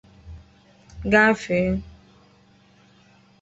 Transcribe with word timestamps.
gafee 1.13 1.69